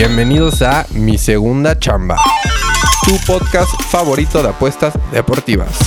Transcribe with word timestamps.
Bienvenidos 0.00 0.62
a 0.62 0.86
Mi 0.94 1.18
Segunda 1.18 1.78
Chamba, 1.78 2.16
tu 3.04 3.12
podcast 3.26 3.70
favorito 3.82 4.42
de 4.42 4.48
apuestas 4.48 4.94
deportivas. 5.12 5.78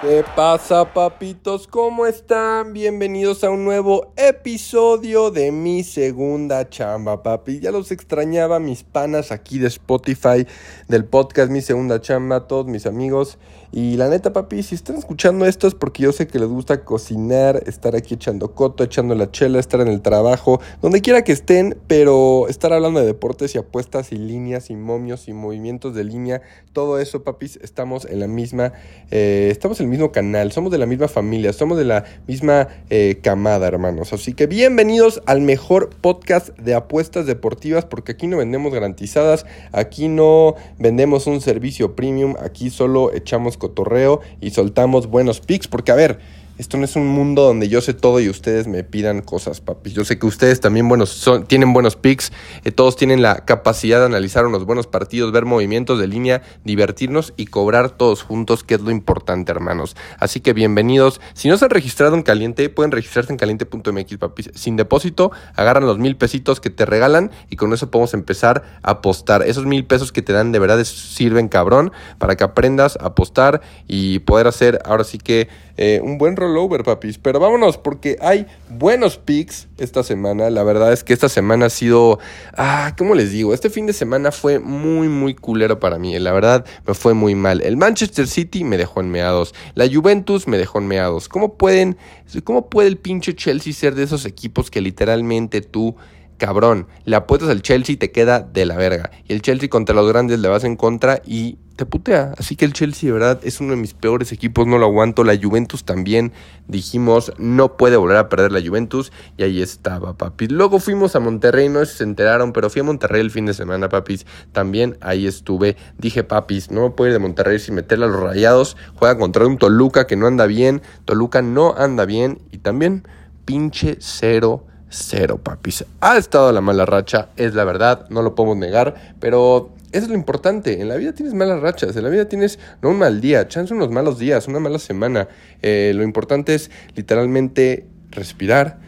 ¿Qué 0.00 0.24
pasa, 0.34 0.94
papitos? 0.94 1.66
¿Cómo 1.66 2.06
están? 2.06 2.72
Bienvenidos 2.72 3.44
a 3.44 3.50
un 3.50 3.62
nuevo 3.66 4.14
episodio 4.16 5.30
de 5.30 5.52
Mi 5.52 5.84
Segunda 5.84 6.66
Chamba, 6.70 7.22
papi. 7.22 7.60
Ya 7.60 7.70
los 7.70 7.92
extrañaba 7.92 8.58
mis 8.58 8.84
panas 8.84 9.30
aquí 9.30 9.58
de 9.58 9.68
Spotify, 9.68 10.46
del 10.88 11.04
podcast 11.04 11.50
Mi 11.50 11.60
Segunda 11.60 12.00
Chamba, 12.00 12.46
todos 12.46 12.64
mis 12.64 12.86
amigos. 12.86 13.36
Y 13.76 13.96
la 13.96 14.08
neta, 14.08 14.32
papi, 14.32 14.62
si 14.62 14.76
están 14.76 14.94
escuchando 14.94 15.46
esto 15.46 15.66
es 15.66 15.74
porque 15.74 16.04
yo 16.04 16.12
sé 16.12 16.28
que 16.28 16.38
les 16.38 16.46
gusta 16.46 16.84
cocinar, 16.84 17.64
estar 17.66 17.96
aquí 17.96 18.14
echando 18.14 18.54
coto, 18.54 18.84
echando 18.84 19.16
la 19.16 19.32
chela, 19.32 19.58
estar 19.58 19.80
en 19.80 19.88
el 19.88 20.00
trabajo, 20.00 20.60
donde 20.80 21.00
quiera 21.00 21.24
que 21.24 21.32
estén, 21.32 21.76
pero 21.88 22.46
estar 22.46 22.72
hablando 22.72 23.00
de 23.00 23.06
deportes 23.06 23.52
y 23.56 23.58
apuestas 23.58 24.12
y 24.12 24.16
líneas 24.16 24.70
y 24.70 24.76
momios 24.76 25.26
y 25.26 25.32
movimientos 25.32 25.92
de 25.92 26.04
línea, 26.04 26.40
todo 26.72 27.00
eso, 27.00 27.24
papis, 27.24 27.58
estamos 27.62 28.04
en 28.04 28.20
la 28.20 28.28
misma, 28.28 28.74
eh, 29.10 29.48
estamos 29.50 29.80
en 29.80 29.86
el 29.86 29.90
mismo 29.90 30.12
canal, 30.12 30.52
somos 30.52 30.70
de 30.70 30.78
la 30.78 30.86
misma 30.86 31.08
familia, 31.08 31.52
somos 31.52 31.76
de 31.76 31.84
la 31.84 32.04
misma 32.28 32.68
eh, 32.90 33.18
camada, 33.24 33.66
hermanos. 33.66 34.12
Así 34.12 34.34
que 34.34 34.46
bienvenidos 34.46 35.20
al 35.26 35.40
mejor 35.40 35.90
podcast 36.00 36.50
de 36.60 36.74
apuestas 36.74 37.26
deportivas, 37.26 37.84
porque 37.84 38.12
aquí 38.12 38.28
no 38.28 38.36
vendemos 38.36 38.72
garantizadas, 38.72 39.46
aquí 39.72 40.06
no 40.06 40.54
vendemos 40.78 41.26
un 41.26 41.40
servicio 41.40 41.96
premium, 41.96 42.36
aquí 42.38 42.70
solo 42.70 43.12
echamos 43.12 43.58
cotorreo 43.64 44.20
y 44.40 44.50
soltamos 44.50 45.06
buenos 45.06 45.40
pics, 45.40 45.68
porque 45.68 45.90
a 45.90 45.94
ver, 45.94 46.18
esto 46.56 46.76
no 46.76 46.84
es 46.84 46.94
un 46.94 47.08
mundo 47.08 47.42
donde 47.42 47.68
yo 47.68 47.80
sé 47.80 47.94
todo 47.94 48.20
y 48.20 48.28
ustedes 48.28 48.68
me 48.68 48.84
pidan 48.84 49.22
cosas, 49.22 49.60
papi. 49.60 49.90
Yo 49.90 50.04
sé 50.04 50.18
que 50.18 50.26
ustedes 50.26 50.60
también 50.60 50.88
buenos 50.88 51.10
son, 51.10 51.46
tienen 51.46 51.72
buenos 51.72 51.96
picks, 51.96 52.32
eh, 52.64 52.70
todos 52.70 52.94
tienen 52.94 53.22
la 53.22 53.44
capacidad 53.44 53.98
de 53.98 54.06
analizar 54.06 54.46
unos 54.46 54.64
buenos 54.64 54.86
partidos, 54.86 55.32
ver 55.32 55.46
movimientos 55.46 55.98
de 55.98 56.06
línea, 56.06 56.42
divertirnos 56.62 57.32
y 57.36 57.46
cobrar 57.46 57.90
todos 57.90 58.22
juntos, 58.22 58.62
que 58.62 58.74
es 58.74 58.80
lo 58.80 58.92
importante, 58.92 59.50
hermanos. 59.50 59.96
Así 60.20 60.38
que 60.40 60.52
bienvenidos. 60.52 61.20
Si 61.34 61.48
no 61.48 61.56
se 61.56 61.64
han 61.64 61.70
registrado 61.72 62.14
en 62.14 62.22
Caliente, 62.22 62.68
pueden 62.68 62.92
registrarse 62.92 63.32
en 63.32 63.38
caliente.mx, 63.38 64.16
papi. 64.18 64.44
Sin 64.54 64.76
depósito, 64.76 65.32
agarran 65.56 65.86
los 65.86 65.98
mil 65.98 66.16
pesitos 66.16 66.60
que 66.60 66.70
te 66.70 66.86
regalan 66.86 67.32
y 67.50 67.56
con 67.56 67.72
eso 67.72 67.90
podemos 67.90 68.14
empezar 68.14 68.62
a 68.82 68.92
apostar. 68.92 69.42
Esos 69.42 69.66
mil 69.66 69.86
pesos 69.86 70.12
que 70.12 70.22
te 70.22 70.32
dan 70.32 70.52
de 70.52 70.60
verdad 70.60 70.82
sirven 70.84 71.48
cabrón 71.48 71.90
para 72.18 72.36
que 72.36 72.44
aprendas 72.44 72.96
a 73.00 73.06
apostar 73.06 73.60
y 73.88 74.20
poder 74.20 74.46
hacer 74.46 74.80
ahora 74.84 75.02
sí 75.02 75.18
que 75.18 75.48
eh, 75.76 76.00
un 76.02 76.18
buen 76.18 76.36
rollover, 76.44 76.82
papis. 76.84 77.18
Pero 77.18 77.40
vámonos, 77.40 77.78
porque 77.78 78.16
hay 78.20 78.46
buenos 78.68 79.18
picks 79.18 79.68
esta 79.78 80.02
semana. 80.02 80.50
La 80.50 80.62
verdad 80.62 80.92
es 80.92 81.04
que 81.04 81.12
esta 81.12 81.28
semana 81.28 81.66
ha 81.66 81.70
sido. 81.70 82.18
Ah, 82.56 82.94
¿cómo 82.96 83.14
les 83.14 83.32
digo? 83.32 83.54
Este 83.54 83.70
fin 83.70 83.86
de 83.86 83.92
semana 83.92 84.32
fue 84.32 84.58
muy, 84.58 85.08
muy 85.08 85.34
culero 85.34 85.80
para 85.80 85.98
mí. 85.98 86.18
La 86.18 86.32
verdad, 86.32 86.64
me 86.86 86.94
fue 86.94 87.14
muy 87.14 87.34
mal. 87.34 87.60
El 87.62 87.76
Manchester 87.76 88.26
City 88.26 88.64
me 88.64 88.76
dejó 88.76 89.00
en 89.00 89.10
meados. 89.10 89.54
La 89.74 89.88
Juventus 89.92 90.46
me 90.46 90.58
dejó 90.58 90.78
en 90.78 90.86
meados. 90.86 91.28
¿Cómo 91.28 91.54
pueden. 91.54 91.96
¿Cómo 92.44 92.68
puede 92.68 92.88
el 92.88 92.98
pinche 92.98 93.34
Chelsea 93.34 93.72
ser 93.72 93.94
de 93.94 94.04
esos 94.04 94.24
equipos 94.24 94.70
que 94.70 94.80
literalmente 94.80 95.60
tú 95.60 95.96
cabrón, 96.36 96.86
le 97.04 97.16
apuestas 97.16 97.50
al 97.50 97.62
Chelsea 97.62 97.94
y 97.94 97.96
te 97.96 98.10
queda 98.10 98.40
de 98.40 98.66
la 98.66 98.76
verga. 98.76 99.10
Y 99.26 99.32
el 99.32 99.42
Chelsea 99.42 99.68
contra 99.68 99.94
los 99.94 100.08
grandes 100.08 100.38
le 100.40 100.48
vas 100.48 100.64
en 100.64 100.76
contra 100.76 101.22
y 101.24 101.58
te 101.76 101.86
putea. 101.86 102.34
Así 102.38 102.56
que 102.56 102.64
el 102.64 102.72
Chelsea, 102.72 103.08
de 103.08 103.12
verdad, 103.12 103.40
es 103.42 103.60
uno 103.60 103.70
de 103.70 103.76
mis 103.76 103.94
peores 103.94 104.32
equipos, 104.32 104.66
no 104.66 104.78
lo 104.78 104.86
aguanto. 104.86 105.24
La 105.24 105.36
Juventus 105.36 105.84
también, 105.84 106.32
dijimos, 106.68 107.32
no 107.38 107.76
puede 107.76 107.96
volver 107.96 108.16
a 108.16 108.28
perder 108.28 108.52
la 108.52 108.60
Juventus. 108.60 109.12
Y 109.36 109.42
ahí 109.42 109.60
estaba, 109.60 110.16
papis. 110.16 110.50
Luego 110.50 110.78
fuimos 110.78 111.16
a 111.16 111.20
Monterrey, 111.20 111.68
no 111.68 111.84
se 111.84 112.04
enteraron, 112.04 112.52
pero 112.52 112.70
fui 112.70 112.80
a 112.80 112.84
Monterrey 112.84 113.20
el 113.20 113.30
fin 113.30 113.46
de 113.46 113.54
semana, 113.54 113.88
papis. 113.88 114.26
También 114.52 114.96
ahí 115.00 115.26
estuve. 115.26 115.76
Dije, 115.98 116.24
papis, 116.24 116.70
no 116.70 116.82
me 116.82 116.90
puedo 116.90 117.08
ir 117.08 117.14
de 117.14 117.20
Monterrey 117.20 117.58
sin 117.58 117.74
meterle 117.74 118.06
a 118.06 118.08
los 118.08 118.20
rayados. 118.20 118.76
Juega 118.94 119.18
contra 119.18 119.46
un 119.46 119.58
Toluca 119.58 120.06
que 120.06 120.16
no 120.16 120.26
anda 120.26 120.46
bien. 120.46 120.82
Toluca 121.04 121.42
no 121.42 121.74
anda 121.76 122.04
bien. 122.04 122.40
Y 122.52 122.58
también, 122.58 123.06
pinche 123.44 123.96
cero 124.00 124.66
cero, 124.94 125.40
papis. 125.42 125.84
Ha 126.00 126.16
estado 126.16 126.52
la 126.52 126.60
mala 126.60 126.86
racha, 126.86 127.28
es 127.36 127.54
la 127.54 127.64
verdad, 127.64 128.06
no 128.10 128.22
lo 128.22 128.34
podemos 128.34 128.56
negar, 128.56 128.94
pero 129.20 129.74
es 129.92 130.08
lo 130.08 130.14
importante. 130.14 130.80
En 130.80 130.88
la 130.88 130.96
vida 130.96 131.12
tienes 131.12 131.34
malas 131.34 131.60
rachas, 131.60 131.96
en 131.96 132.04
la 132.04 132.08
vida 132.08 132.28
tienes 132.28 132.58
no 132.82 132.90
un 132.90 132.98
mal 132.98 133.20
día, 133.20 133.48
chance 133.48 133.72
unos 133.74 133.90
malos 133.90 134.18
días, 134.18 134.48
una 134.48 134.60
mala 134.60 134.78
semana. 134.78 135.28
Eh, 135.62 135.92
lo 135.94 136.02
importante 136.02 136.54
es 136.54 136.70
literalmente 136.94 137.86
respirar, 138.10 138.78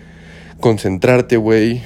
concentrarte, 0.61 1.37
güey, 1.37 1.83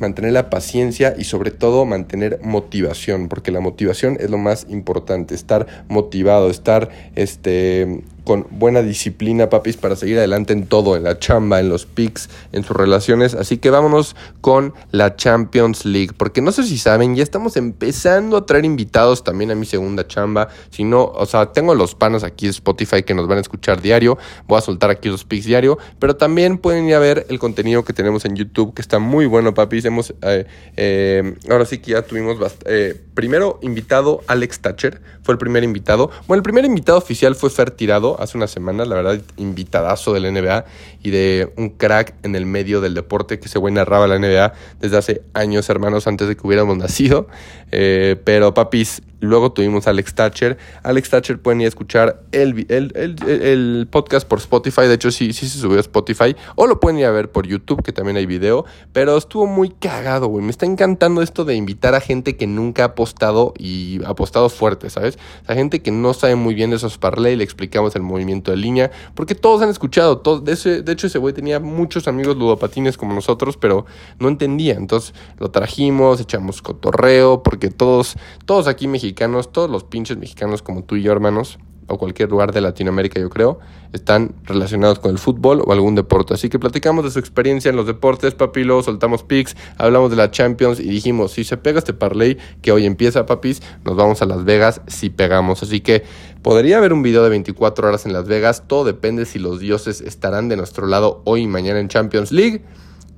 mantener 0.00 0.32
la 0.32 0.50
paciencia 0.50 1.14
y 1.16 1.24
sobre 1.24 1.50
todo 1.50 1.84
mantener 1.84 2.40
motivación, 2.42 3.28
porque 3.28 3.50
la 3.50 3.60
motivación 3.60 4.16
es 4.18 4.30
lo 4.30 4.38
más 4.38 4.66
importante, 4.68 5.34
estar 5.34 5.66
motivado, 5.88 6.50
estar 6.50 6.88
este 7.14 8.02
con 8.30 8.46
buena 8.48 8.80
disciplina, 8.80 9.50
papis, 9.50 9.76
para 9.76 9.96
seguir 9.96 10.18
adelante 10.18 10.52
en 10.52 10.68
todo, 10.68 10.94
en 10.94 11.02
la 11.02 11.18
chamba, 11.18 11.58
en 11.58 11.68
los 11.68 11.84
picks, 11.84 12.30
en 12.52 12.62
sus 12.62 12.76
relaciones. 12.76 13.34
Así 13.34 13.58
que 13.58 13.70
vámonos 13.70 14.14
con 14.40 14.72
la 14.92 15.16
Champions 15.16 15.84
League, 15.84 16.12
porque 16.16 16.40
no 16.40 16.52
sé 16.52 16.62
si 16.62 16.78
saben, 16.78 17.16
ya 17.16 17.24
estamos 17.24 17.56
empezando 17.56 18.36
a 18.36 18.46
traer 18.46 18.64
invitados 18.64 19.24
también 19.24 19.50
a 19.50 19.56
mi 19.56 19.66
segunda 19.66 20.06
chamba. 20.06 20.46
Si 20.70 20.84
no, 20.84 21.06
o 21.06 21.26
sea, 21.26 21.46
tengo 21.46 21.74
los 21.74 21.96
panos 21.96 22.22
aquí 22.22 22.46
de 22.46 22.52
Spotify 22.52 23.02
que 23.02 23.14
nos 23.14 23.26
van 23.26 23.38
a 23.38 23.40
escuchar 23.40 23.82
diario. 23.82 24.16
Voy 24.46 24.58
a 24.58 24.60
soltar 24.60 24.90
aquí 24.90 25.08
los 25.08 25.24
picks 25.24 25.46
diario, 25.46 25.76
pero 25.98 26.14
también 26.14 26.58
pueden 26.58 26.88
ir 26.88 26.94
a 26.94 27.00
ver 27.00 27.26
el 27.30 27.40
contenido 27.40 27.84
que 27.84 27.92
tenemos 27.92 28.24
en 28.26 28.36
YouTube, 28.36 28.74
que 28.74 28.82
está 28.82 29.00
muy 29.00 29.26
bueno, 29.26 29.54
papis. 29.54 29.84
Hemos, 29.86 30.14
eh, 30.22 30.46
eh, 30.76 31.34
ahora 31.50 31.64
sí 31.64 31.78
que 31.78 31.90
ya 31.90 32.02
tuvimos 32.02 32.38
eh, 32.66 33.02
primero 33.14 33.58
invitado 33.60 34.20
Alex 34.28 34.60
Thatcher, 34.60 35.02
fue 35.24 35.32
el 35.32 35.38
primer 35.38 35.64
invitado. 35.64 36.12
Bueno, 36.28 36.38
el 36.38 36.44
primer 36.44 36.64
invitado 36.64 36.96
oficial 36.96 37.34
fue 37.34 37.50
Fer 37.50 37.72
Tirado 37.72 38.19
hace 38.20 38.36
unas 38.36 38.50
semanas, 38.50 38.86
la 38.86 38.96
verdad, 38.96 39.20
invitadazo 39.36 40.12
del 40.12 40.32
NBA 40.32 40.64
y 41.02 41.10
de 41.10 41.52
un 41.56 41.70
crack 41.70 42.14
en 42.22 42.36
el 42.36 42.46
medio 42.46 42.80
del 42.80 42.94
deporte 42.94 43.40
que 43.40 43.48
se 43.48 43.58
güey 43.58 43.72
narraba 43.74 44.06
la 44.06 44.18
NBA 44.18 44.52
desde 44.80 44.96
hace 44.96 45.22
años, 45.34 45.68
hermanos, 45.70 46.06
antes 46.06 46.28
de 46.28 46.36
que 46.36 46.46
hubiéramos 46.46 46.76
nacido. 46.76 47.26
Eh, 47.72 48.16
pero 48.24 48.54
papis, 48.54 49.02
Luego 49.20 49.52
tuvimos 49.52 49.86
a 49.86 49.90
Alex 49.90 50.14
Thatcher. 50.14 50.56
Alex 50.82 51.10
Thatcher 51.10 51.38
pueden 51.38 51.60
ir 51.60 51.66
a 51.66 51.68
escuchar 51.68 52.22
el, 52.32 52.66
el, 52.70 53.86
podcast 53.90 54.26
por 54.26 54.38
Spotify. 54.38 54.82
De 54.82 54.94
hecho, 54.94 55.10
sí, 55.10 55.34
sí 55.34 55.46
se 55.46 55.58
subió 55.58 55.76
a 55.76 55.80
Spotify. 55.80 56.34
O 56.56 56.66
lo 56.66 56.80
pueden 56.80 56.98
ir 56.98 57.04
a 57.04 57.10
ver 57.10 57.30
por 57.30 57.46
YouTube, 57.46 57.82
que 57.82 57.92
también 57.92 58.16
hay 58.16 58.24
video. 58.24 58.64
Pero 58.92 59.18
estuvo 59.18 59.46
muy 59.46 59.68
cagado, 59.68 60.28
güey. 60.28 60.42
Me 60.42 60.50
está 60.50 60.64
encantando 60.64 61.20
esto 61.20 61.44
de 61.44 61.54
invitar 61.54 61.94
a 61.94 62.00
gente 62.00 62.36
que 62.36 62.46
nunca 62.46 62.82
ha 62.82 62.86
apostado 62.86 63.52
y 63.58 64.02
ha 64.04 64.10
apostado 64.10 64.48
fuerte, 64.48 64.88
¿sabes? 64.88 65.18
A 65.46 65.54
gente 65.54 65.82
que 65.82 65.90
no 65.90 66.14
sabe 66.14 66.34
muy 66.34 66.54
bien 66.54 66.70
de 66.70 66.76
esos 66.76 66.96
parlay. 66.96 67.36
Le 67.36 67.44
explicamos 67.44 67.94
el 67.96 68.02
movimiento 68.02 68.50
de 68.50 68.56
línea. 68.56 68.90
Porque 69.14 69.34
todos 69.34 69.60
han 69.60 69.68
escuchado. 69.68 70.18
Todos, 70.18 70.44
de, 70.44 70.52
ese, 70.52 70.82
de 70.82 70.92
hecho, 70.92 71.06
ese 71.06 71.18
güey 71.18 71.34
tenía 71.34 71.60
muchos 71.60 72.08
amigos 72.08 72.38
ludopatines 72.38 72.96
como 72.96 73.12
nosotros, 73.12 73.58
pero 73.58 73.84
no 74.18 74.28
entendía. 74.28 74.76
Entonces 74.76 75.12
lo 75.38 75.50
trajimos, 75.50 76.22
echamos 76.22 76.62
cotorreo. 76.62 77.42
Porque 77.42 77.68
todos, 77.68 78.16
todos 78.46 78.66
aquí 78.66 78.88
mexicanos 78.88 79.09
todos 79.14 79.70
los 79.70 79.84
pinches 79.84 80.16
mexicanos 80.16 80.62
como 80.62 80.84
tú 80.84 80.96
y 80.96 81.02
yo, 81.02 81.12
hermanos, 81.12 81.58
o 81.90 81.98
cualquier 81.98 82.30
lugar 82.30 82.52
de 82.52 82.60
Latinoamérica, 82.60 83.20
yo 83.20 83.28
creo, 83.28 83.58
están 83.92 84.34
relacionados 84.44 85.00
con 85.00 85.10
el 85.10 85.18
fútbol 85.18 85.62
o 85.66 85.72
algún 85.72 85.96
deporte. 85.96 86.34
Así 86.34 86.48
que 86.48 86.58
platicamos 86.58 87.04
de 87.04 87.10
su 87.10 87.18
experiencia 87.18 87.68
en 87.68 87.76
los 87.76 87.86
deportes, 87.86 88.34
papilo, 88.34 88.82
soltamos 88.82 89.24
picks, 89.24 89.56
hablamos 89.76 90.10
de 90.10 90.16
la 90.16 90.30
Champions 90.30 90.78
y 90.78 90.88
dijimos, 90.88 91.32
si 91.32 91.42
se 91.42 91.56
pega 91.56 91.78
este 91.78 91.92
parlay 91.92 92.38
que 92.62 92.70
hoy 92.70 92.86
empieza, 92.86 93.26
papis, 93.26 93.60
nos 93.84 93.96
vamos 93.96 94.22
a 94.22 94.26
Las 94.26 94.44
Vegas 94.44 94.80
si 94.86 95.10
pegamos. 95.10 95.62
Así 95.62 95.80
que 95.80 96.04
podría 96.42 96.78
haber 96.78 96.92
un 96.92 97.02
video 97.02 97.24
de 97.24 97.30
24 97.30 97.88
horas 97.88 98.06
en 98.06 98.12
Las 98.12 98.26
Vegas, 98.26 98.64
todo 98.68 98.84
depende 98.84 99.26
si 99.26 99.38
los 99.40 99.58
dioses 99.58 100.00
estarán 100.00 100.48
de 100.48 100.56
nuestro 100.56 100.86
lado 100.86 101.22
hoy 101.24 101.42
y 101.42 101.46
mañana 101.48 101.80
en 101.80 101.88
Champions 101.88 102.30
League. 102.30 102.62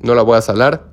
No 0.00 0.14
la 0.14 0.22
voy 0.22 0.38
a 0.38 0.42
salar, 0.42 0.91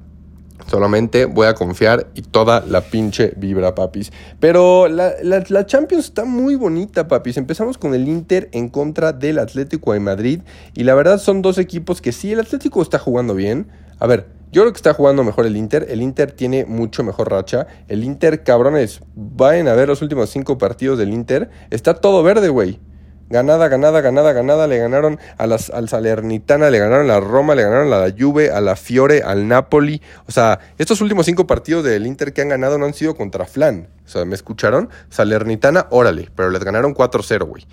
Solamente 0.70 1.26
voy 1.26 1.48
a 1.48 1.56
confiar 1.56 2.08
y 2.14 2.22
toda 2.22 2.64
la 2.68 2.82
pinche 2.82 3.34
vibra, 3.38 3.74
papis. 3.74 4.12
Pero 4.40 4.88
la, 4.88 5.14
la, 5.24 5.66
Champions 5.66 6.06
está 6.06 6.26
muy 6.26 6.56
bonita, 6.56 7.08
papis. 7.08 7.38
Empezamos 7.38 7.80
con 7.80 7.96
el 7.96 8.08
Inter 8.08 8.50
en 8.52 8.70
contra 8.70 9.12
del 9.12 9.40
Atlético 9.40 9.94
de 9.94 10.00
Madrid. 10.00 10.42
Y 10.76 10.84
la 10.84 10.94
verdad 10.94 11.18
son 11.18 11.42
dos 11.42 11.58
equipos 11.58 12.02
que 12.02 12.12
sí, 12.12 12.34
el 12.34 12.40
Atlético 12.40 12.84
está 12.84 13.00
jugando 13.00 13.34
bien. 13.34 13.68
A 13.98 14.06
ver, 14.06 14.28
Yo 14.52 14.64
creo 14.64 14.74
que 14.74 14.78
está 14.78 14.94
jugando 14.94 15.24
mejor 15.24 15.46
el 15.46 15.58
Inter. 15.58 15.88
El 15.90 16.02
Inter 16.02 16.32
tiene 16.32 16.66
mucho 16.66 17.04
mejor 17.04 17.32
racha. 17.32 17.68
El 17.88 18.04
Inter, 18.04 18.44
cabrones, 18.44 19.02
vayan 19.16 19.68
a 19.68 19.74
ver 19.74 19.90
los 19.90 20.02
últimos 20.02 20.30
cinco 20.30 20.58
partidos 20.58 20.98
del 20.98 21.14
Inter. 21.14 21.50
Está 21.70 21.96
todo 21.96 22.24
verde, 22.24 22.50
güey. 22.50 22.80
Ganada, 23.30 23.68
ganada, 23.68 24.02
ganada, 24.02 24.34
ganada. 24.34 24.68
Le 24.68 24.78
ganaron 24.80 25.20
a 25.38 25.46
las, 25.46 25.70
al 25.70 25.88
Salernitana, 25.88 26.70
le 26.70 26.80
ganaron 26.80 27.10
a 27.10 27.14
la 27.14 27.20
Roma, 27.20 27.54
le 27.54 27.64
ganaron 27.64 27.94
a 27.94 28.00
la 28.00 28.14
Juve, 28.18 28.52
a 28.52 28.60
la 28.60 28.76
Fiore, 28.76 29.22
al 29.22 29.48
Napoli. 29.48 30.02
O 30.28 30.32
sea, 30.32 30.60
estos 30.78 31.02
últimos 31.02 31.26
cinco 31.28 31.46
partidos 31.46 31.84
del 31.84 32.08
Inter 32.08 32.34
que 32.34 32.42
han 32.42 32.50
ganado 32.50 32.78
no 32.78 32.86
han 32.86 32.94
sido 32.94 33.16
contra 33.16 33.46
Flan. 33.46 33.88
O 34.06 34.10
sea, 34.10 34.26
¿me 34.26 34.34
escucharon? 34.34 34.90
Salernitana, 35.10 35.86
órale, 35.92 36.30
pero 36.36 36.50
les 36.50 36.64
ganaron 36.64 36.96
4-0, 36.96 37.46
güey. 37.46 37.68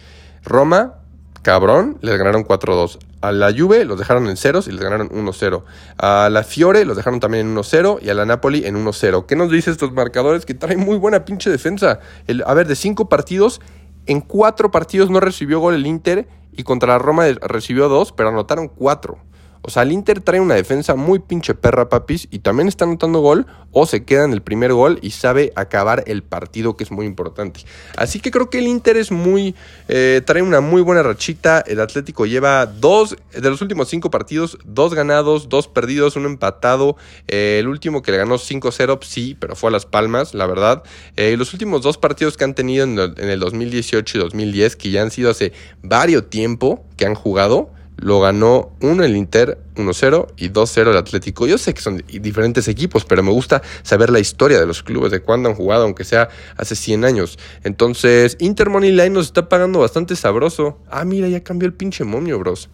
Roma, 0.44 0.96
cabrón, 1.40 1.96
les 2.02 2.18
ganaron 2.18 2.44
4-2. 2.44 2.98
A 3.22 3.32
la 3.32 3.50
Juve 3.56 3.84
los 3.84 3.98
dejaron 3.98 4.28
en 4.28 4.36
ceros 4.36 4.68
y 4.68 4.72
les 4.72 4.80
ganaron 4.82 5.08
1-0. 5.08 5.62
A 5.96 6.28
la 6.28 6.44
Fiore 6.44 6.84
los 6.84 6.96
dejaron 6.96 7.18
también 7.18 7.46
en 7.46 7.56
1-0 7.56 8.00
y 8.02 8.10
a 8.10 8.14
la 8.14 8.26
Napoli 8.26 8.66
en 8.66 8.76
1-0. 8.84 9.24
¿Qué 9.26 9.36
nos 9.36 9.50
dice 9.50 9.70
estos 9.70 9.92
marcadores? 9.92 10.44
Que 10.44 10.54
traen 10.54 10.80
muy 10.80 10.98
buena 10.98 11.24
pinche 11.24 11.48
defensa. 11.48 12.00
El, 12.26 12.44
a 12.46 12.52
ver, 12.52 12.66
de 12.66 12.76
cinco 12.76 13.08
partidos, 13.08 13.60
en 14.06 14.20
cuatro 14.20 14.70
partidos 14.70 15.10
no 15.10 15.20
recibió 15.20 15.60
gol 15.60 15.74
el 15.74 15.86
Inter 15.86 16.28
y 16.52 16.62
contra 16.62 16.94
la 16.94 16.98
Roma 16.98 17.26
recibió 17.42 17.88
dos, 17.88 18.12
pero 18.12 18.30
anotaron 18.30 18.68
cuatro. 18.68 19.18
O 19.66 19.70
sea, 19.70 19.82
el 19.82 19.90
Inter 19.90 20.20
trae 20.20 20.40
una 20.40 20.54
defensa 20.54 20.94
muy 20.94 21.18
pinche 21.18 21.54
perra, 21.54 21.88
papis, 21.88 22.28
y 22.30 22.38
también 22.38 22.68
está 22.68 22.84
anotando 22.84 23.18
gol 23.18 23.46
o 23.72 23.84
se 23.84 24.04
queda 24.04 24.24
en 24.24 24.32
el 24.32 24.40
primer 24.40 24.72
gol 24.72 24.98
y 25.02 25.10
sabe 25.10 25.52
acabar 25.56 26.04
el 26.06 26.22
partido, 26.22 26.76
que 26.76 26.84
es 26.84 26.92
muy 26.92 27.04
importante. 27.04 27.60
Así 27.96 28.20
que 28.20 28.30
creo 28.30 28.48
que 28.48 28.58
el 28.58 28.68
Inter 28.68 28.96
es 28.96 29.10
muy. 29.10 29.54
Eh, 29.88 30.22
trae 30.24 30.42
una 30.42 30.60
muy 30.60 30.82
buena 30.82 31.02
rachita. 31.02 31.64
El 31.66 31.80
Atlético 31.80 32.26
lleva 32.26 32.66
dos 32.66 33.16
de 33.32 33.50
los 33.50 33.60
últimos 33.60 33.88
cinco 33.88 34.10
partidos, 34.10 34.56
dos 34.64 34.94
ganados, 34.94 35.48
dos 35.48 35.68
perdidos, 35.68 36.16
uno 36.16 36.28
empatado. 36.28 36.96
Eh, 37.26 37.58
el 37.60 37.68
último 37.68 38.02
que 38.02 38.12
le 38.12 38.18
ganó 38.18 38.36
5-0, 38.36 38.98
sí, 39.02 39.36
pero 39.38 39.56
fue 39.56 39.68
a 39.68 39.72
Las 39.72 39.84
Palmas, 39.84 40.32
la 40.32 40.46
verdad. 40.46 40.84
Eh, 41.16 41.36
los 41.36 41.52
últimos 41.52 41.82
dos 41.82 41.98
partidos 41.98 42.36
que 42.36 42.44
han 42.44 42.54
tenido 42.54 42.84
en 42.84 42.98
el, 42.98 43.14
en 43.18 43.28
el 43.28 43.40
2018 43.40 44.16
y 44.16 44.20
2010, 44.20 44.76
que 44.76 44.90
ya 44.90 45.02
han 45.02 45.10
sido 45.10 45.30
hace 45.30 45.52
varios 45.82 46.30
tiempo 46.30 46.84
que 46.96 47.04
han 47.06 47.14
jugado 47.14 47.75
lo 47.96 48.20
ganó 48.20 48.72
uno 48.80 49.04
el 49.04 49.16
Inter 49.16 49.58
1-0 49.76 50.28
y 50.36 50.50
2-0 50.50 50.90
el 50.90 50.96
Atlético. 50.96 51.46
Yo 51.46 51.58
sé 51.58 51.74
que 51.74 51.80
son 51.80 52.02
diferentes 52.06 52.68
equipos, 52.68 53.04
pero 53.04 53.22
me 53.22 53.30
gusta 53.30 53.62
saber 53.82 54.10
la 54.10 54.20
historia 54.20 54.60
de 54.60 54.66
los 54.66 54.82
clubes, 54.82 55.10
de 55.10 55.20
cuándo 55.20 55.48
han 55.48 55.54
jugado, 55.54 55.84
aunque 55.84 56.04
sea 56.04 56.28
hace 56.56 56.76
100 56.76 57.04
años. 57.04 57.38
Entonces, 57.64 58.36
Inter 58.40 58.70
Money 58.70 58.90
Line 58.90 59.10
nos 59.10 59.26
está 59.26 59.48
pagando 59.48 59.80
bastante 59.80 60.16
sabroso. 60.16 60.78
Ah, 60.90 61.04
mira, 61.04 61.28
ya 61.28 61.42
cambió 61.42 61.66
el 61.66 61.74
pinche 61.74 62.04
momio, 62.04 62.38
bros. 62.38 62.68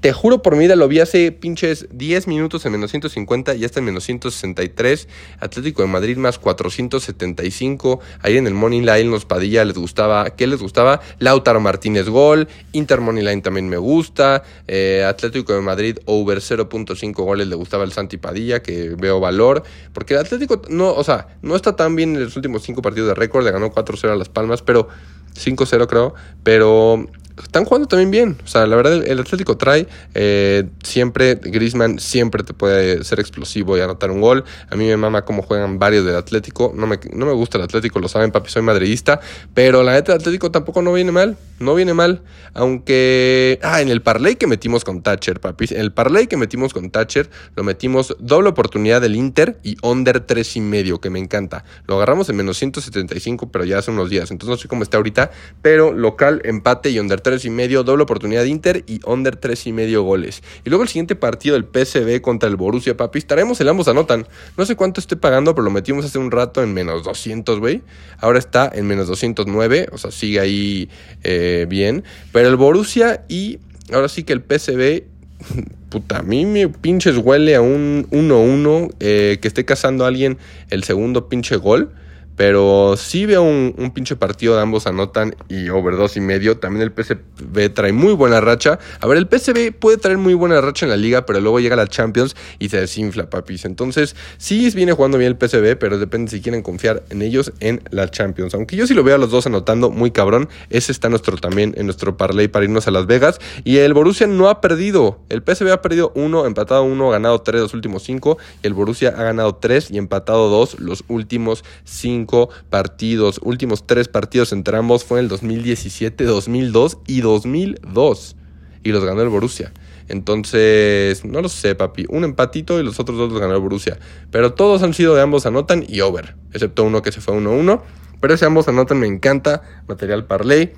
Te 0.00 0.12
juro 0.12 0.42
por 0.42 0.54
mi 0.54 0.60
vida, 0.60 0.76
lo 0.76 0.86
vi 0.86 1.00
hace 1.00 1.32
pinches 1.32 1.88
10 1.90 2.28
minutos 2.28 2.64
en 2.64 2.70
menos 2.70 2.92
150 2.92 3.56
y 3.56 3.64
hasta 3.64 3.80
en 3.80 3.86
menos 3.86 4.04
163. 4.04 5.08
Atlético 5.40 5.82
de 5.82 5.88
Madrid 5.88 6.16
más 6.16 6.38
475. 6.38 7.98
Ahí 8.20 8.36
en 8.36 8.46
el 8.46 8.54
Money 8.54 8.78
Line 8.78 9.10
los 9.10 9.24
Padilla 9.24 9.64
les 9.64 9.76
gustaba. 9.76 10.30
¿Qué 10.30 10.46
les 10.46 10.60
gustaba? 10.60 11.00
Lautaro 11.18 11.58
Martínez 11.58 12.08
gol. 12.08 12.46
Inter 12.70 13.00
Money 13.00 13.24
Line 13.24 13.42
también 13.42 13.68
me 13.68 13.76
gusta. 13.76 14.44
Eh, 14.68 15.04
Atlético 15.04 15.52
de 15.52 15.62
Madrid 15.62 15.98
over 16.04 16.38
0.5 16.38 17.12
goles 17.14 17.48
le 17.48 17.56
gustaba 17.56 17.82
el 17.82 17.90
Santi 17.90 18.18
Padilla, 18.18 18.62
que 18.62 18.90
veo 18.96 19.18
valor. 19.18 19.64
Porque 19.92 20.14
el 20.14 20.20
Atlético 20.20 20.62
no, 20.68 20.92
o 20.92 21.02
sea, 21.02 21.26
no 21.42 21.56
está 21.56 21.74
tan 21.74 21.96
bien 21.96 22.14
en 22.14 22.22
los 22.22 22.36
últimos 22.36 22.62
5 22.62 22.82
partidos 22.82 23.08
de 23.08 23.14
récord. 23.16 23.44
Le 23.44 23.50
ganó 23.50 23.72
4-0 23.72 24.12
a 24.12 24.14
Las 24.14 24.28
Palmas, 24.28 24.62
pero 24.62 24.86
5-0 25.34 25.88
creo. 25.88 26.14
Pero 26.44 27.08
están 27.42 27.64
jugando 27.64 27.88
también 27.88 28.10
bien. 28.10 28.36
O 28.44 28.46
sea, 28.46 28.66
la 28.66 28.76
verdad, 28.76 29.04
el 29.06 29.20
Atlético 29.20 29.56
trae. 29.56 29.86
Eh, 30.14 30.64
siempre, 30.82 31.36
Grisman 31.36 31.98
siempre 31.98 32.42
te 32.42 32.54
puede 32.54 33.04
ser 33.04 33.20
explosivo 33.20 33.76
y 33.76 33.80
anotar 33.80 34.10
un 34.10 34.20
gol. 34.20 34.44
A 34.70 34.76
mí 34.76 34.86
me 34.86 34.96
mama 34.96 35.24
cómo 35.24 35.42
juegan 35.42 35.78
varios 35.78 36.04
del 36.04 36.16
Atlético. 36.16 36.72
No 36.74 36.86
me, 36.86 36.98
no 37.12 37.26
me 37.26 37.32
gusta 37.32 37.58
el 37.58 37.64
Atlético, 37.64 37.98
lo 38.00 38.08
saben, 38.08 38.30
papi, 38.30 38.50
soy 38.50 38.62
madridista. 38.62 39.20
Pero 39.54 39.82
la 39.82 39.92
neta, 39.92 40.12
el 40.12 40.18
Atlético 40.18 40.50
tampoco 40.50 40.82
no 40.82 40.92
viene 40.92 41.12
mal. 41.12 41.36
No 41.58 41.74
viene 41.74 41.94
mal. 41.94 42.22
Aunque. 42.54 43.58
Ah, 43.62 43.80
en 43.80 43.88
el 43.88 44.02
parlay 44.02 44.36
que 44.36 44.46
metimos 44.46 44.84
con 44.84 45.02
Thatcher, 45.02 45.40
papi. 45.40 45.66
En 45.70 45.80
el 45.80 45.92
parlay 45.92 46.26
que 46.26 46.36
metimos 46.36 46.72
con 46.72 46.90
Thatcher, 46.90 47.28
lo 47.56 47.64
metimos 47.64 48.16
doble 48.18 48.48
oportunidad 48.48 49.00
del 49.00 49.16
Inter 49.16 49.58
y 49.62 49.76
under 49.82 50.20
3 50.20 50.56
y 50.56 50.60
medio, 50.60 51.00
que 51.00 51.10
me 51.10 51.18
encanta. 51.18 51.64
Lo 51.86 51.96
agarramos 51.96 52.28
en 52.28 52.36
menos 52.36 52.58
175, 52.58 53.50
pero 53.50 53.64
ya 53.64 53.78
hace 53.78 53.90
unos 53.90 54.10
días. 54.10 54.30
Entonces 54.30 54.50
no 54.50 54.56
sé 54.56 54.68
cómo 54.68 54.82
está 54.82 54.96
ahorita. 54.96 55.30
Pero 55.62 55.92
local, 55.92 56.40
empate 56.44 56.90
y 56.90 56.98
under 56.98 57.20
3 57.20 57.27
y 57.44 57.50
medio, 57.50 57.84
doble 57.84 58.02
oportunidad 58.02 58.42
de 58.42 58.48
Inter 58.48 58.84
y 58.86 59.00
under 59.04 59.36
3 59.36 59.66
y 59.66 59.72
medio 59.72 60.02
goles. 60.02 60.42
Y 60.64 60.70
luego 60.70 60.82
el 60.82 60.88
siguiente 60.88 61.14
partido 61.14 61.54
del 61.54 61.64
PSV 61.64 62.20
contra 62.20 62.48
el 62.48 62.56
Borussia, 62.56 62.96
papi. 62.96 63.18
Estaremos 63.18 63.60
el 63.60 63.68
ambos 63.68 63.88
anotan. 63.88 64.26
No 64.56 64.64
sé 64.64 64.76
cuánto 64.76 65.00
estoy 65.00 65.18
pagando, 65.18 65.54
pero 65.54 65.64
lo 65.64 65.70
metimos 65.70 66.04
hace 66.04 66.18
un 66.18 66.30
rato 66.30 66.62
en 66.62 66.74
menos 66.74 67.04
200, 67.04 67.58
güey. 67.60 67.82
Ahora 68.18 68.38
está 68.38 68.70
en 68.74 68.86
menos 68.86 69.06
209, 69.08 69.88
o 69.92 69.98
sea, 69.98 70.10
sigue 70.10 70.40
ahí 70.40 70.88
eh, 71.22 71.66
bien. 71.68 72.04
Pero 72.32 72.48
el 72.48 72.56
Borussia 72.56 73.24
y 73.28 73.58
ahora 73.92 74.08
sí 74.08 74.24
que 74.24 74.32
el 74.32 74.42
PSV 74.42 75.18
puta, 75.88 76.18
a 76.18 76.22
mí 76.22 76.44
me 76.46 76.68
pinches 76.68 77.16
huele 77.16 77.54
a 77.54 77.60
un 77.60 78.06
1-1 78.10 78.94
eh, 79.00 79.38
que 79.40 79.48
esté 79.48 79.64
cazando 79.64 80.04
a 80.04 80.08
alguien 80.08 80.38
el 80.70 80.84
segundo 80.84 81.28
pinche 81.28 81.56
gol. 81.56 81.92
Pero 82.38 82.94
sí 82.96 83.26
veo 83.26 83.42
un, 83.42 83.90
pinche 83.92 84.14
partido 84.14 84.54
de 84.54 84.62
ambos 84.62 84.86
anotan 84.86 85.34
y 85.48 85.70
over 85.70 85.96
dos 85.96 86.16
y 86.16 86.20
medio. 86.20 86.58
También 86.58 86.84
el 86.84 86.92
PSV 86.92 87.74
trae 87.74 87.92
muy 87.92 88.12
buena 88.14 88.40
racha. 88.40 88.78
A 89.00 89.08
ver, 89.08 89.18
el 89.18 89.26
PSV 89.26 89.72
puede 89.72 89.96
traer 89.96 90.18
muy 90.18 90.34
buena 90.34 90.60
racha 90.60 90.86
en 90.86 90.90
la 90.90 90.96
liga, 90.96 91.26
pero 91.26 91.40
luego 91.40 91.58
llega 91.58 91.74
la 91.74 91.88
Champions 91.88 92.36
y 92.60 92.68
se 92.68 92.78
desinfla, 92.78 93.28
papis. 93.28 93.64
Entonces, 93.64 94.14
sí 94.36 94.70
viene 94.70 94.92
jugando 94.92 95.18
bien 95.18 95.36
el 95.36 95.48
PSV, 95.48 95.76
pero 95.80 95.98
depende 95.98 96.30
si 96.30 96.40
quieren 96.40 96.62
confiar 96.62 97.02
en 97.10 97.22
ellos 97.22 97.52
en 97.58 97.82
la 97.90 98.08
Champions. 98.08 98.54
Aunque 98.54 98.76
yo 98.76 98.86
sí 98.86 98.94
lo 98.94 99.02
veo 99.02 99.16
a 99.16 99.18
los 99.18 99.32
dos 99.32 99.48
anotando 99.48 99.90
muy 99.90 100.12
cabrón. 100.12 100.48
Ese 100.70 100.92
está 100.92 101.08
nuestro 101.08 101.38
también 101.38 101.74
en 101.76 101.86
nuestro 101.86 102.16
parlay 102.16 102.46
para 102.46 102.66
irnos 102.66 102.86
a 102.86 102.92
Las 102.92 103.06
Vegas. 103.06 103.40
Y 103.64 103.78
el 103.78 103.94
Borussia 103.94 104.28
no 104.28 104.48
ha 104.48 104.60
perdido. 104.60 105.18
El 105.28 105.42
PSV 105.42 105.72
ha 105.72 105.82
perdido 105.82 106.12
uno, 106.14 106.46
empatado 106.46 106.84
uno, 106.84 107.10
ganado 107.10 107.40
tres 107.40 107.62
los 107.62 107.74
últimos 107.74 108.04
cinco. 108.04 108.38
El 108.62 108.74
Borussia 108.74 109.08
ha 109.08 109.24
ganado 109.24 109.56
tres 109.56 109.90
y 109.90 109.98
empatado 109.98 110.48
dos 110.50 110.78
los 110.78 111.02
últimos 111.08 111.64
cinco 111.82 112.27
partidos. 112.70 113.40
Últimos 113.42 113.86
tres 113.86 114.08
partidos 114.08 114.52
entre 114.52 114.76
ambos 114.76 115.04
fue 115.04 115.18
en 115.18 115.24
el 115.24 115.28
2017, 115.28 116.24
2002 116.24 116.98
y 117.06 117.20
2002. 117.20 118.36
Y 118.84 118.92
los 118.92 119.04
ganó 119.04 119.22
el 119.22 119.28
Borussia. 119.28 119.72
Entonces, 120.08 121.24
no 121.24 121.42
lo 121.42 121.48
sé, 121.48 121.74
papi. 121.74 122.06
Un 122.08 122.24
empatito 122.24 122.80
y 122.80 122.82
los 122.82 122.98
otros 122.98 123.18
dos 123.18 123.30
los 123.30 123.40
ganó 123.40 123.54
el 123.54 123.60
Borussia. 123.60 123.98
Pero 124.30 124.54
todos 124.54 124.82
han 124.82 124.94
sido 124.94 125.14
de 125.14 125.22
ambos 125.22 125.46
anotan 125.46 125.84
y 125.86 126.00
over. 126.00 126.36
Excepto 126.52 126.84
uno 126.84 127.02
que 127.02 127.12
se 127.12 127.20
fue 127.20 127.34
1-1. 127.34 127.82
Pero 128.20 128.34
ese 128.34 128.46
ambos 128.46 128.68
anotan 128.68 128.98
me 128.98 129.06
encanta. 129.06 129.62
Material 129.86 130.26
parlay. 130.26 130.72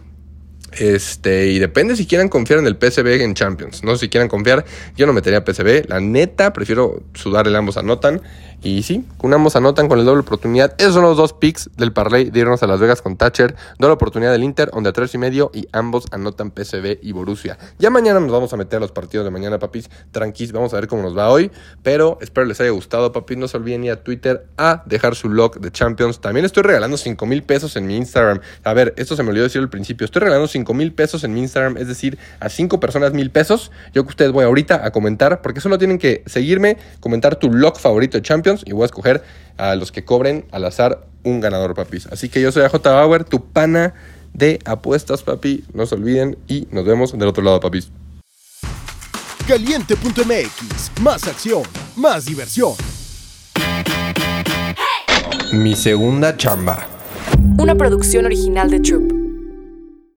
Este, 0.72 1.48
y 1.48 1.58
depende 1.58 1.96
si 1.96 2.06
quieran 2.06 2.28
confiar 2.28 2.60
en 2.60 2.66
el 2.66 2.76
PSV 2.76 3.22
en 3.22 3.34
Champions. 3.34 3.82
No 3.82 3.94
sé 3.94 4.06
si 4.06 4.08
quieran 4.08 4.28
confiar, 4.28 4.64
yo 4.96 5.06
no 5.06 5.12
metería 5.12 5.44
PSV. 5.44 5.88
La 5.88 6.00
neta, 6.00 6.52
prefiero 6.52 7.02
sudar 7.14 7.46
el 7.46 7.56
ambos 7.56 7.76
anotan. 7.76 8.20
Y 8.62 8.82
sí, 8.82 9.06
con 9.16 9.32
ambos 9.32 9.56
anotan 9.56 9.88
con 9.88 9.98
el 9.98 10.04
doble 10.04 10.20
oportunidad. 10.20 10.74
Esos 10.78 10.94
son 10.94 11.02
los 11.04 11.16
dos 11.16 11.32
picks 11.32 11.70
del 11.76 11.92
parlay 11.92 12.30
de 12.30 12.40
irnos 12.40 12.62
a 12.62 12.66
Las 12.66 12.78
Vegas 12.78 13.00
con 13.00 13.16
Thatcher. 13.16 13.56
Doble 13.78 13.94
oportunidad 13.94 14.32
del 14.32 14.44
Inter, 14.44 14.70
donde 14.70 14.90
a 14.90 14.92
tres 14.92 15.14
y 15.14 15.18
medio. 15.18 15.50
Y 15.54 15.66
ambos 15.72 16.04
anotan 16.10 16.52
PSV 16.52 16.98
y 17.00 17.12
Borussia. 17.12 17.58
Ya 17.78 17.88
mañana 17.88 18.20
nos 18.20 18.30
vamos 18.30 18.52
a 18.52 18.56
meter 18.58 18.76
a 18.76 18.80
los 18.80 18.92
partidos 18.92 19.24
de 19.24 19.30
mañana, 19.30 19.58
papis. 19.58 19.88
Tranquis, 20.10 20.52
vamos 20.52 20.74
a 20.74 20.76
ver 20.76 20.88
cómo 20.88 21.02
nos 21.02 21.16
va 21.16 21.30
hoy. 21.30 21.50
Pero 21.82 22.18
espero 22.20 22.46
les 22.46 22.60
haya 22.60 22.70
gustado, 22.70 23.12
papis. 23.12 23.38
No 23.38 23.48
se 23.48 23.56
olviden 23.56 23.84
ir 23.84 23.92
a 23.92 24.02
Twitter 24.02 24.46
a 24.58 24.82
dejar 24.84 25.14
su 25.14 25.30
log 25.30 25.58
de 25.60 25.70
Champions. 25.70 26.20
También 26.20 26.44
estoy 26.44 26.62
regalando 26.62 26.98
5 26.98 27.24
mil 27.26 27.42
pesos 27.42 27.76
en 27.76 27.86
mi 27.86 27.96
Instagram. 27.96 28.40
A 28.64 28.74
ver, 28.74 28.92
esto 28.98 29.16
se 29.16 29.22
me 29.22 29.30
olvidó 29.30 29.44
decir 29.44 29.62
al 29.62 29.70
principio. 29.70 30.04
Estoy 30.04 30.20
regalando 30.20 30.46
5 30.46 30.74
mil 30.74 30.92
pesos 30.92 31.24
en 31.24 31.32
mi 31.32 31.40
Instagram, 31.40 31.78
es 31.78 31.88
decir, 31.88 32.18
a 32.40 32.50
5 32.50 32.78
personas 32.78 33.14
mil 33.14 33.30
pesos. 33.30 33.70
Yo 33.94 34.04
que 34.04 34.10
ustedes 34.10 34.32
voy 34.32 34.44
ahorita 34.44 34.84
a 34.84 34.90
comentar, 34.90 35.40
porque 35.40 35.60
solo 35.60 35.78
tienen 35.78 35.98
que 35.98 36.22
seguirme, 36.26 36.76
comentar 37.00 37.36
tu 37.36 37.50
log 37.50 37.78
favorito 37.78 38.18
de 38.18 38.22
Champions 38.50 38.62
y 38.66 38.72
voy 38.72 38.82
a 38.82 38.86
escoger 38.86 39.22
a 39.56 39.74
los 39.74 39.92
que 39.92 40.04
cobren 40.04 40.46
al 40.50 40.64
azar 40.64 41.06
un 41.22 41.40
ganador, 41.40 41.74
papis. 41.74 42.06
Así 42.06 42.28
que 42.28 42.40
yo 42.40 42.50
soy 42.52 42.62
AJ 42.64 42.82
Bauer, 42.82 43.24
tu 43.24 43.44
pana 43.44 43.94
de 44.32 44.58
apuestas, 44.64 45.22
papi. 45.22 45.64
No 45.74 45.86
se 45.86 45.94
olviden 45.94 46.38
y 46.48 46.66
nos 46.70 46.84
vemos 46.84 47.12
del 47.12 47.28
otro 47.28 47.42
lado, 47.42 47.60
papis. 47.60 47.90
Caliente.mx, 49.46 51.00
más 51.00 51.26
acción, 51.26 51.62
más 51.96 52.24
diversión. 52.24 52.72
Mi 55.52 55.74
segunda 55.74 56.36
chamba. 56.36 56.86
Una 57.58 57.74
producción 57.74 58.26
original 58.26 58.70
de 58.70 58.80
Troop. 58.80 59.19